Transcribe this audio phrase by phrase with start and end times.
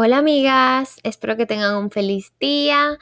[0.00, 2.98] Hola amigas, espero que tengan un feliz día.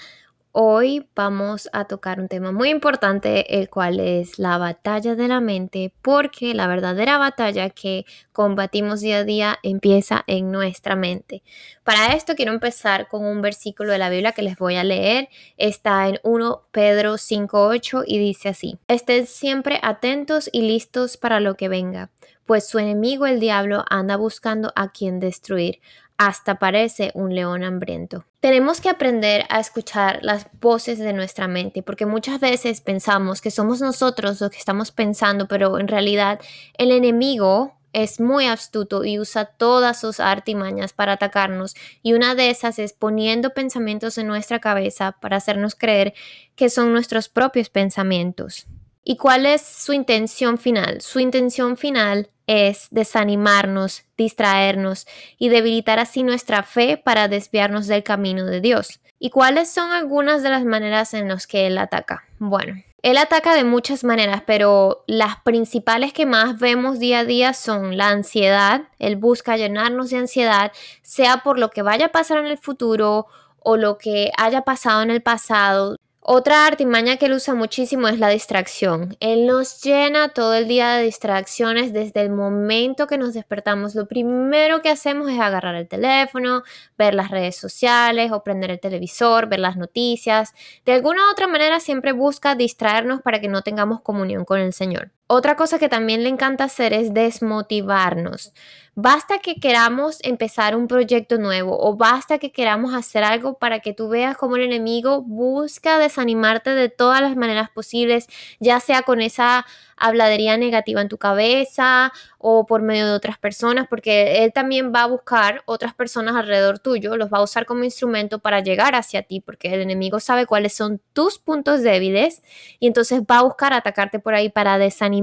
[0.53, 5.43] Hoy vamos a tocar un tema muy importante, el cual es la batalla de la
[5.43, 11.43] mente, porque la verdadera batalla que combatimos día a día empieza en nuestra mente.
[11.85, 15.29] Para esto quiero empezar con un versículo de la Biblia que les voy a leer.
[15.59, 21.57] Está en 1 Pedro 5.8 y dice así, estén siempre atentos y listos para lo
[21.57, 22.09] que venga,
[22.47, 25.81] pues su enemigo el diablo anda buscando a quien destruir
[26.19, 28.25] hasta parece un león hambriento.
[28.41, 33.51] Tenemos que aprender a escuchar las voces de nuestra mente, porque muchas veces pensamos que
[33.51, 36.41] somos nosotros los que estamos pensando, pero en realidad
[36.79, 42.51] el enemigo es muy astuto y usa todas sus artimañas para atacarnos y una de
[42.51, 46.13] esas es poniendo pensamientos en nuestra cabeza para hacernos creer
[46.57, 48.67] que son nuestros propios pensamientos.
[49.03, 51.01] ¿Y cuál es su intención final?
[51.01, 55.07] Su intención final es desanimarnos, distraernos
[55.39, 59.01] y debilitar así nuestra fe para desviarnos del camino de Dios.
[59.19, 62.25] ¿Y cuáles son algunas de las maneras en las que Él ataca?
[62.39, 67.55] Bueno, Él ataca de muchas maneras, pero las principales que más vemos día a día
[67.55, 68.83] son la ansiedad.
[68.99, 70.73] Él busca llenarnos de ansiedad,
[71.03, 73.27] sea por lo que vaya a pasar en el futuro
[73.59, 75.97] o lo que haya pasado en el pasado,
[76.29, 79.17] otra artimaña que él usa muchísimo es la distracción.
[79.21, 83.95] Él nos llena todo el día de distracciones desde el momento que nos despertamos.
[83.95, 86.65] Lo primero que hacemos es agarrar el teléfono,
[86.99, 90.53] ver las redes sociales o prender el televisor, ver las noticias.
[90.85, 94.73] De alguna u otra manera siempre busca distraernos para que no tengamos comunión con el
[94.73, 95.13] Señor.
[95.29, 98.53] Otra cosa que también le encanta hacer es desmotivarnos.
[98.95, 103.93] Basta que queramos empezar un proyecto nuevo o basta que queramos hacer algo para que
[103.93, 108.27] tú veas cómo el enemigo busca desanimarte de todas las maneras posibles,
[108.61, 109.67] ya sea con esa
[109.99, 115.03] habladería negativa en tu cabeza o por medio de otras personas, porque él también va
[115.03, 119.23] a buscar otras personas alrededor tuyo, los va a usar como instrumento para llegar hacia
[119.23, 122.43] ti, porque el enemigo sabe cuáles son tus puntos débiles
[122.79, 125.16] y entonces va a buscar atacarte por ahí para desanimarte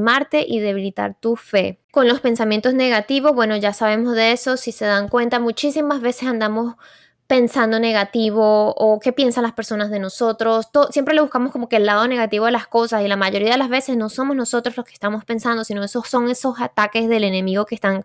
[0.48, 1.80] y debilitar tu fe.
[1.92, 6.28] Con los pensamientos negativos, bueno, ya sabemos de eso, si se dan cuenta, muchísimas veces
[6.28, 6.76] andamos
[7.28, 10.70] pensando negativo o qué piensan las personas de nosotros.
[10.92, 13.58] siempre le buscamos como que el lado negativo de las cosas y la mayoría de
[13.58, 17.24] las veces no somos nosotros los que estamos pensando, sino esos son esos ataques del
[17.24, 18.04] enemigo que están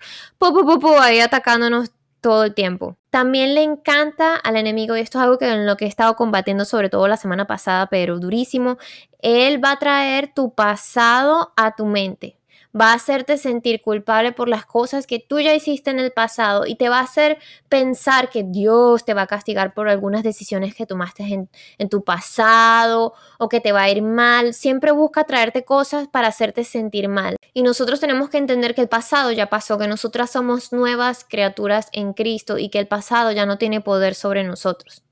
[1.02, 1.90] ahí atacándonos
[2.20, 2.96] todo el tiempo.
[3.10, 6.16] También le encanta al enemigo, y esto es algo que en lo que he estado
[6.16, 8.78] combatiendo sobre todo la semana pasada, pero durísimo,
[9.20, 12.37] él va a traer tu pasado a tu mente
[12.78, 16.66] va a hacerte sentir culpable por las cosas que tú ya hiciste en el pasado
[16.66, 20.74] y te va a hacer pensar que Dios te va a castigar por algunas decisiones
[20.74, 24.54] que tomaste en, en tu pasado o que te va a ir mal.
[24.54, 27.36] Siempre busca traerte cosas para hacerte sentir mal.
[27.54, 31.88] Y nosotros tenemos que entender que el pasado ya pasó, que nosotras somos nuevas criaturas
[31.92, 35.02] en Cristo y que el pasado ya no tiene poder sobre nosotros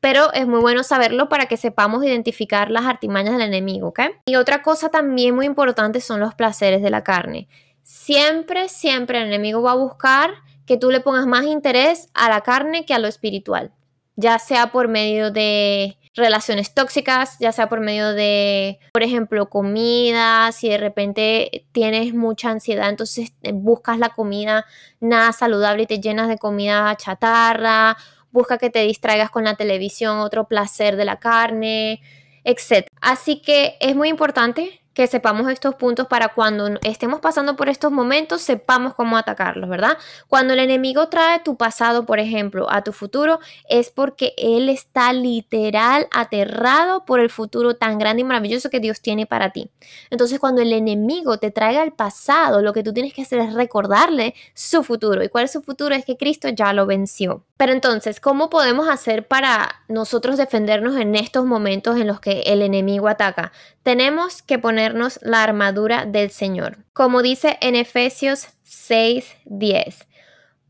[0.00, 4.00] pero es muy bueno saberlo para que sepamos identificar las artimañas del enemigo, ¿ok?
[4.26, 7.48] Y otra cosa también muy importante son los placeres de la carne.
[7.82, 10.30] Siempre, siempre el enemigo va a buscar
[10.66, 13.72] que tú le pongas más interés a la carne que a lo espiritual,
[14.16, 20.50] ya sea por medio de relaciones tóxicas, ya sea por medio de, por ejemplo, comida,
[20.50, 24.64] si de repente tienes mucha ansiedad, entonces buscas la comida
[24.98, 27.96] nada saludable y te llenas de comida chatarra
[28.36, 32.00] busca que te distraigas con la televisión, otro placer de la carne,
[32.44, 32.86] etc.
[33.00, 37.92] Así que es muy importante que sepamos estos puntos para cuando estemos pasando por estos
[37.92, 39.98] momentos, sepamos cómo atacarlos, ¿verdad?
[40.26, 45.12] Cuando el enemigo trae tu pasado, por ejemplo, a tu futuro, es porque él está
[45.12, 49.70] literal aterrado por el futuro tan grande y maravilloso que Dios tiene para ti.
[50.08, 53.52] Entonces, cuando el enemigo te traiga el pasado, lo que tú tienes que hacer es
[53.52, 55.22] recordarle su futuro.
[55.22, 55.94] ¿Y cuál es su futuro?
[55.94, 57.44] Es que Cristo ya lo venció.
[57.58, 62.62] Pero entonces, ¿cómo podemos hacer para nosotros defendernos en estos momentos en los que el
[62.62, 63.52] enemigo ataca?
[63.86, 66.78] Tenemos que poner la armadura del Señor.
[66.92, 70.08] Como dice en Efesios 6:10.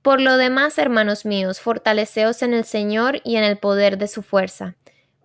[0.03, 4.21] Por lo demás, hermanos míos, fortaleceos en el Señor y en el poder de su
[4.21, 4.75] fuerza.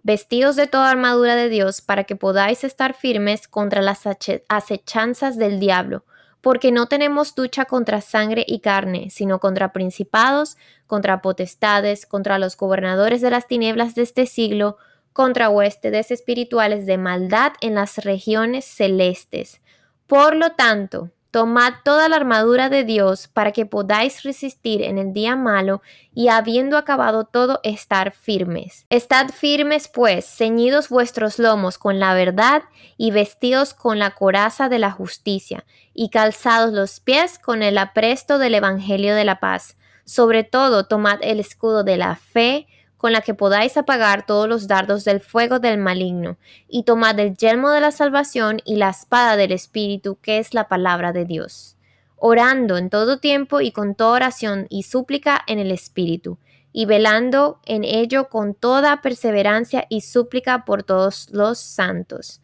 [0.04, 4.04] Vestidos de toda armadura de Dios para que podáis estar firmes contra las
[4.48, 6.06] acechanzas del diablo,
[6.40, 10.56] porque no tenemos lucha contra sangre y carne, sino contra principados,
[10.88, 14.78] contra potestades, contra los gobernadores de las tinieblas de este siglo,
[15.14, 19.62] contra huestes espirituales de maldad en las regiones celestes.
[20.08, 25.14] Por lo tanto, tomad toda la armadura de Dios para que podáis resistir en el
[25.14, 25.82] día malo
[26.14, 28.86] y habiendo acabado todo, estar firmes.
[28.90, 32.64] Estad firmes, pues, ceñidos vuestros lomos con la verdad
[32.98, 38.38] y vestidos con la coraza de la justicia y calzados los pies con el apresto
[38.38, 42.68] del Evangelio de la paz Sobre todo, tomad el escudo de la fe,
[43.02, 46.38] con la que podáis apagar todos los dardos del fuego del maligno,
[46.68, 50.68] y tomad el yelmo de la salvación y la espada del Espíritu, que es la
[50.68, 51.78] palabra de Dios,
[52.16, 56.38] orando en todo tiempo y con toda oración y súplica en el Espíritu,
[56.74, 62.40] y velando en ello con toda perseverancia y súplica por todos los santos.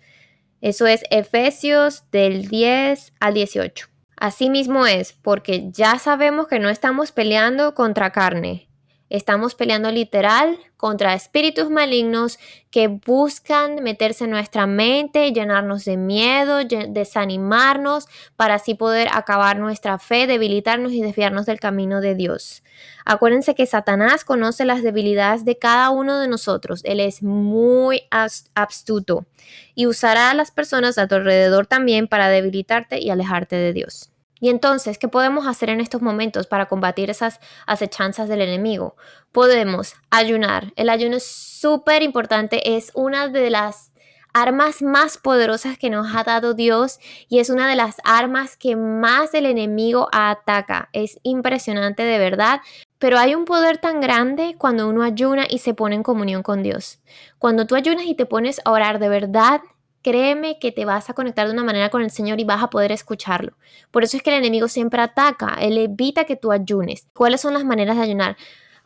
[0.60, 3.90] Eso es Efesios del 10 al 18.
[4.16, 8.67] Asimismo es, porque ya sabemos que no estamos peleando contra carne,
[9.10, 12.38] estamos peleando literal contra espíritus malignos
[12.72, 16.60] que buscan meterse en nuestra mente, llenarnos de miedo,
[16.90, 22.64] desanimarnos, para así poder acabar nuestra fe, debilitarnos y desviarnos del camino de Dios.
[23.06, 26.82] Acuérdense que Satanás conoce las debilidades de cada uno de nosotros.
[26.84, 29.26] Él es muy astuto
[29.74, 34.12] y usará a las personas a tu alrededor también para debilitarte y alejarte de Dios.
[34.40, 38.96] Y entonces, ¿qué podemos hacer en estos momentos para combatir esas acechanzas del enemigo?
[39.32, 40.74] Podemos ayunar.
[40.76, 43.92] El ayuno es súper importante, es una de las
[44.34, 48.76] armas más poderosas que nos ha dado Dios y es una de las armas que
[48.76, 50.90] más el enemigo ataca.
[50.94, 52.62] Es impresionante de verdad,
[53.00, 56.62] pero hay un poder tan grande cuando uno ayuna y se pone en comunión con
[56.62, 57.00] Dios.
[57.40, 59.62] Cuando tú ayunas y te pones a orar de verdad,
[60.02, 62.70] créeme que te vas a conectar de una manera con el Señor y vas a
[62.70, 63.54] poder escucharlo.
[63.92, 67.08] Por eso es que el enemigo siempre ataca, él evita que tú ayunes.
[67.14, 68.38] ¿Cuáles son las maneras de ayunar?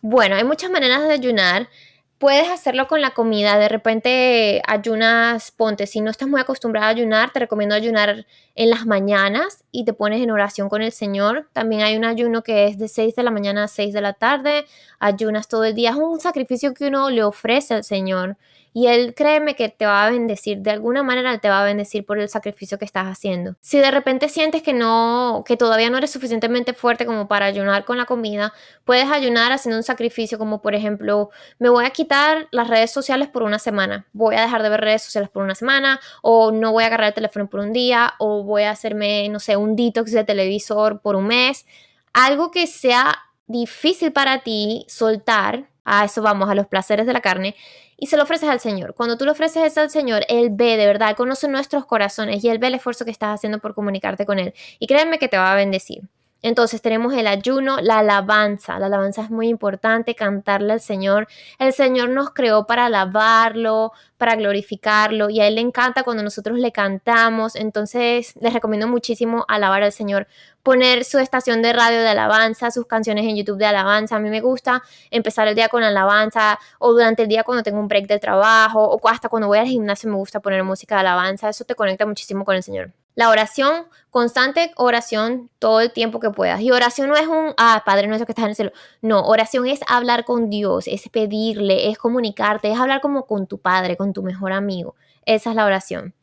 [0.02, 1.70] Bueno, hay muchas maneras de ayunar.
[2.18, 6.90] Puedes hacerlo con la comida, de repente ayunas, ponte, si no estás muy acostumbrado a
[6.90, 11.50] ayunar, te recomiendo ayunar en las mañanas y te pones en oración con el Señor.
[11.52, 14.14] También hay un ayuno que es de 6 de la mañana a 6 de la
[14.14, 14.66] tarde,
[15.00, 18.38] ayunas todo el día, es un sacrificio que uno le ofrece al Señor
[18.74, 22.06] y Él créeme que te va a bendecir, de alguna manera te va a bendecir
[22.06, 23.56] por el sacrificio que estás haciendo.
[23.62, 27.86] Si de repente sientes que no, que todavía no eres suficientemente fuerte como para ayunar
[27.86, 28.54] con la comida,
[28.86, 31.30] puedes ayunar haciendo un sacrificio como por ejemplo,
[31.60, 34.82] me voy a quitar las redes sociales por una semana, voy a dejar de ver
[34.82, 38.14] redes sociales por una semana, o no voy a agarrar el teléfono por un día,
[38.20, 41.66] o voy a hacerme, no sé, un detox de televisor por un mes,
[42.14, 43.18] algo que sea
[43.48, 47.56] difícil para ti soltar, a eso vamos, a los placeres de la carne,
[47.98, 48.96] y se lo ofreces al Señor.
[48.96, 52.50] Cuando tú lo ofreces eso al Señor, Él ve de verdad, conoce nuestros corazones y
[52.50, 54.54] Él ve el esfuerzo que estás haciendo por comunicarte con Él.
[54.80, 56.04] Y créeme que te va a bendecir.
[56.44, 58.80] Entonces tenemos el ayuno, la alabanza.
[58.80, 61.28] La alabanza es muy importante, cantarle al Señor.
[61.60, 66.58] El Señor nos creó para alabarlo, para glorificarlo y a Él le encanta cuando nosotros
[66.58, 67.56] le cantamos.
[67.56, 70.28] Entonces les recomiendo muchísimo alabar al Señor.
[70.64, 74.16] Poner su estación de radio de alabanza, sus canciones en YouTube de alabanza.
[74.16, 77.80] A mí me gusta empezar el día con alabanza o durante el día cuando tengo
[77.80, 81.02] un break del trabajo o hasta cuando voy al gimnasio me gusta poner música de
[81.02, 81.50] alabanza.
[81.50, 83.01] Eso te conecta muchísimo con el Señor.
[83.16, 86.62] La oración, constante oración todo el tiempo que puedas.
[86.62, 88.72] Y oración no es un, ah, Padre nuestro que estás en el cielo.
[89.02, 93.58] No, oración es hablar con Dios, es pedirle, es comunicarte, es hablar como con tu
[93.58, 94.96] Padre, con tu mejor amigo.
[95.26, 96.14] Esa es la oración.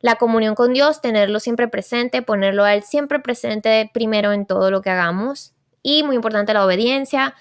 [0.00, 4.70] La comunión con Dios, tenerlo siempre presente, ponerlo a Él siempre presente primero en todo
[4.70, 5.52] lo que hagamos.
[5.82, 7.34] Y muy importante la obediencia,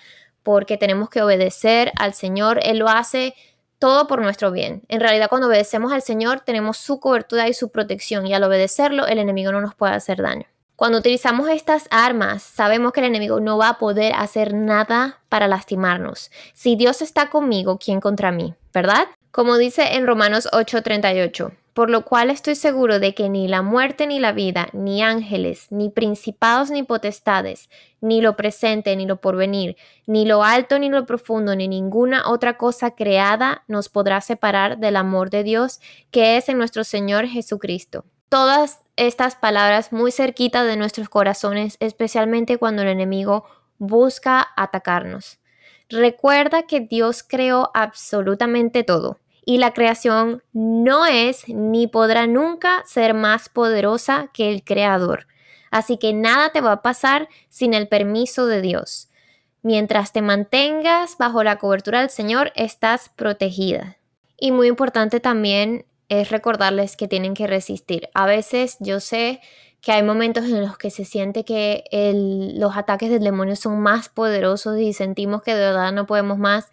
[0.44, 2.60] porque tenemos que obedecer al Señor.
[2.64, 3.34] Él lo hace
[3.80, 4.84] todo por nuestro bien.
[4.90, 9.08] En realidad, cuando obedecemos al Señor, tenemos su cobertura y su protección, y al obedecerlo,
[9.08, 10.46] el enemigo no nos puede hacer daño.
[10.76, 15.48] Cuando utilizamos estas armas, sabemos que el enemigo no va a poder hacer nada para
[15.48, 16.32] lastimarnos.
[16.54, 18.54] Si Dios está conmigo, ¿quién contra mí?
[18.74, 19.08] ¿Verdad?
[19.32, 24.06] Como dice en Romanos 8:38, por lo cual estoy seguro de que ni la muerte
[24.06, 27.70] ni la vida, ni ángeles, ni principados ni potestades,
[28.02, 32.58] ni lo presente ni lo porvenir, ni lo alto ni lo profundo, ni ninguna otra
[32.58, 35.80] cosa creada nos podrá separar del amor de Dios
[36.12, 38.04] que es en nuestro Señor Jesucristo.
[38.28, 43.46] Todas estas palabras muy cerquita de nuestros corazones, especialmente cuando el enemigo
[43.78, 45.40] busca atacarnos.
[45.88, 49.18] Recuerda que Dios creó absolutamente todo
[49.50, 55.26] y la creación no es ni podrá nunca ser más poderosa que el creador.
[55.72, 59.10] Así que nada te va a pasar sin el permiso de Dios.
[59.64, 63.98] Mientras te mantengas bajo la cobertura del Señor, estás protegida.
[64.38, 68.08] Y muy importante también es recordarles que tienen que resistir.
[68.14, 69.42] A veces yo sé
[69.82, 71.86] que hay momentos en los que se siente que
[72.54, 76.70] los ataques del demonio son más poderosos y sentimos que de verdad no podemos más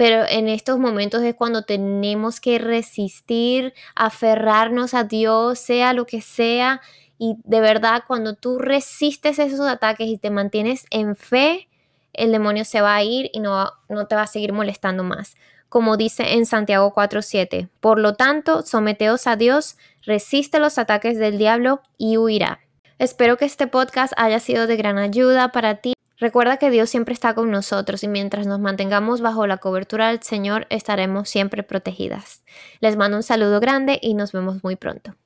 [0.00, 6.22] pero en estos momentos es cuando tenemos que resistir, aferrarnos a Dios, sea lo que
[6.22, 6.80] sea.
[7.18, 11.68] Y de verdad, cuando tú resistes esos ataques y te mantienes en fe,
[12.14, 15.36] el demonio se va a ir y no, no te va a seguir molestando más.
[15.68, 19.76] Como dice en Santiago 4:7, por lo tanto, someteos a Dios,
[20.06, 22.60] resiste los ataques del diablo y huirá.
[22.98, 27.14] Espero que este podcast haya sido de gran ayuda para ti Recuerda que Dios siempre
[27.14, 32.44] está con nosotros y mientras nos mantengamos bajo la cobertura del Señor estaremos siempre protegidas.
[32.80, 35.16] Les mando un saludo grande y nos vemos muy pronto.